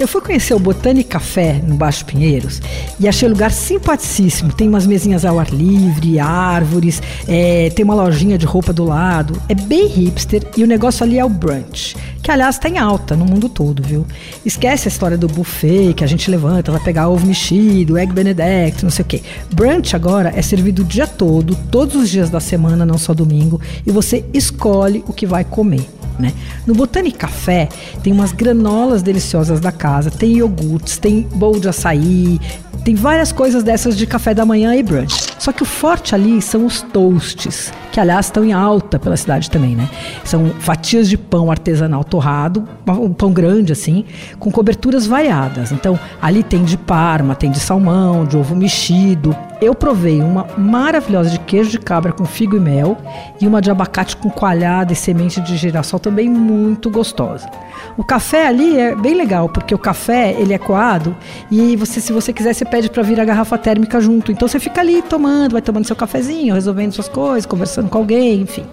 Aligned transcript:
Eu 0.00 0.08
fui 0.08 0.22
conhecer 0.22 0.54
o 0.54 0.58
Botânico 0.58 1.10
Café 1.10 1.60
no 1.62 1.74
Baixo 1.74 2.06
Pinheiros 2.06 2.62
e 2.98 3.06
achei 3.06 3.28
o 3.28 3.32
lugar 3.32 3.52
simpaticíssimo. 3.52 4.50
Tem 4.50 4.66
umas 4.66 4.86
mesinhas 4.86 5.26
ao 5.26 5.38
ar 5.38 5.50
livre, 5.50 6.18
árvores, 6.18 7.02
é, 7.28 7.68
tem 7.68 7.84
uma 7.84 7.94
lojinha 7.94 8.38
de 8.38 8.46
roupa 8.46 8.72
do 8.72 8.82
lado. 8.82 9.38
É 9.46 9.54
bem 9.54 9.86
hipster 9.86 10.42
e 10.56 10.64
o 10.64 10.66
negócio 10.66 11.04
ali 11.04 11.18
é 11.18 11.24
o 11.24 11.28
brunch, 11.28 11.94
que 12.22 12.30
aliás 12.30 12.54
está 12.54 12.66
em 12.70 12.78
alta 12.78 13.14
no 13.14 13.26
mundo 13.26 13.46
todo, 13.46 13.82
viu? 13.82 14.06
Esquece 14.42 14.88
a 14.88 14.90
história 14.90 15.18
do 15.18 15.28
buffet 15.28 15.92
que 15.92 16.02
a 16.02 16.06
gente 16.06 16.30
levanta, 16.30 16.72
vai 16.72 16.80
pegar 16.80 17.10
ovo 17.10 17.26
mexido, 17.26 17.98
egg 17.98 18.10
benedict, 18.10 18.82
não 18.82 18.90
sei 18.90 19.02
o 19.02 19.06
quê. 19.06 19.22
Brunch 19.52 19.94
agora 19.94 20.32
é 20.34 20.40
servido 20.40 20.80
o 20.80 20.84
dia 20.86 21.06
todo, 21.06 21.54
todos 21.70 21.94
os 21.94 22.08
dias 22.08 22.30
da 22.30 22.40
semana, 22.40 22.86
não 22.86 22.96
só 22.96 23.12
domingo, 23.12 23.60
e 23.86 23.90
você 23.90 24.24
escolhe 24.32 25.04
o 25.06 25.12
que 25.12 25.26
vai 25.26 25.44
comer. 25.44 25.99
Né? 26.20 26.32
No 26.66 26.74
Botânico 26.74 27.18
Café 27.18 27.68
tem 28.02 28.12
umas 28.12 28.32
granolas 28.32 29.02
deliciosas 29.02 29.60
da 29.60 29.72
casa, 29.72 30.10
tem 30.10 30.36
iogurtes, 30.36 30.98
tem 30.98 31.22
bowl 31.34 31.58
de 31.58 31.68
açaí, 31.68 32.38
tem 32.84 32.94
várias 32.94 33.32
coisas 33.32 33.62
dessas 33.62 33.96
de 33.96 34.06
café 34.06 34.32
da 34.32 34.44
manhã 34.44 34.74
e 34.74 34.82
brunch. 34.82 35.28
Só 35.38 35.52
que 35.52 35.62
o 35.62 35.66
forte 35.66 36.14
ali 36.14 36.40
são 36.40 36.64
os 36.66 36.82
toasts, 36.82 37.72
que 37.92 38.00
aliás 38.00 38.26
estão 38.26 38.44
em 38.44 38.52
alta 38.52 38.98
pela 38.98 39.16
cidade 39.16 39.50
também, 39.50 39.74
né? 39.74 39.88
São 40.30 40.48
fatias 40.60 41.08
de 41.08 41.18
pão 41.18 41.50
artesanal 41.50 42.04
torrado, 42.04 42.62
um 42.86 43.12
pão 43.12 43.32
grande 43.32 43.72
assim, 43.72 44.04
com 44.38 44.48
coberturas 44.48 45.04
variadas. 45.04 45.72
Então, 45.72 45.98
ali 46.22 46.44
tem 46.44 46.62
de 46.62 46.78
parma, 46.78 47.34
tem 47.34 47.50
de 47.50 47.58
salmão, 47.58 48.24
de 48.24 48.36
ovo 48.36 48.54
mexido. 48.54 49.34
Eu 49.60 49.74
provei 49.74 50.22
uma 50.22 50.46
maravilhosa 50.56 51.30
de 51.30 51.38
queijo 51.40 51.70
de 51.70 51.80
cabra 51.80 52.12
com 52.12 52.24
figo 52.24 52.56
e 52.56 52.60
mel 52.60 52.96
e 53.40 53.46
uma 53.48 53.60
de 53.60 53.72
abacate 53.72 54.16
com 54.16 54.30
coalhada 54.30 54.92
e 54.92 54.96
semente 54.96 55.40
de 55.40 55.56
girassol 55.56 55.98
também 55.98 56.28
muito 56.28 56.88
gostosa. 56.90 57.50
O 57.96 58.04
café 58.04 58.46
ali 58.46 58.78
é 58.78 58.94
bem 58.94 59.14
legal, 59.14 59.48
porque 59.48 59.74
o 59.74 59.78
café 59.78 60.30
ele 60.38 60.54
é 60.54 60.58
coado 60.58 61.16
e 61.50 61.74
você, 61.74 62.00
se 62.00 62.12
você 62.12 62.32
quiser, 62.32 62.54
você 62.54 62.64
pede 62.64 62.88
para 62.88 63.02
vir 63.02 63.18
a 63.18 63.24
garrafa 63.24 63.58
térmica 63.58 64.00
junto. 64.00 64.30
Então 64.30 64.46
você 64.46 64.60
fica 64.60 64.80
ali 64.80 65.02
tomando, 65.02 65.54
vai 65.54 65.60
tomando 65.60 65.86
seu 65.86 65.96
cafezinho, 65.96 66.54
resolvendo 66.54 66.92
suas 66.92 67.08
coisas, 67.08 67.46
conversando 67.46 67.88
com 67.88 67.98
alguém, 67.98 68.42
enfim. 68.42 68.64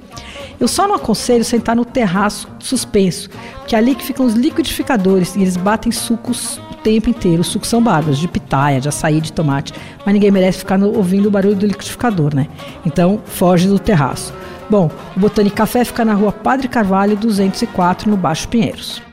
Eu 0.60 0.68
só 0.68 0.88
não 0.88 0.96
aconselho 0.96 1.46
sentar 1.46 1.76
no 1.76 1.86
terraço 1.86 2.48
suspenso, 2.60 3.30
porque 3.60 3.76
é 3.76 3.78
ali 3.78 3.94
que 3.94 4.04
ficam 4.04 4.26
os 4.26 4.34
liquidificadores 4.34 5.36
e 5.36 5.42
eles 5.42 5.56
batem 5.56 5.92
sucos 5.92 6.60
o 6.72 6.76
tempo 6.76 7.10
inteiro. 7.10 7.42
Os 7.42 7.48
sucos 7.48 7.70
são 7.70 7.82
bárbaros, 7.82 8.18
de 8.18 8.28
pitaia, 8.28 8.82
de 8.82 8.90
açaí, 8.90 9.22
de 9.22 9.32
tomate, 9.32 9.74
mas 10.04 10.14
ninguém 10.14 10.32
merece 10.32 10.60
ficar 10.60 10.78
no, 10.78 10.96
ouvindo 10.96 11.28
o 11.28 11.32
barulho 11.32 11.56
do 11.56 11.68
liquidificador, 11.68 12.36
né? 12.36 12.48
Então, 12.86 13.22
foge 13.26 13.68
do 13.68 13.78
terraço. 13.78 14.34
Bom, 14.70 14.90
o 15.16 15.20
Botânico 15.20 15.56
Café 15.56 15.86
fica 15.86 16.04
na 16.04 16.14
rua 16.14 16.32
Padre 16.32 16.68
Carvalho 16.68 17.16
204, 17.16 18.10
no 18.10 18.18
Baixo 18.18 18.48
Pinheiros. 18.48 19.07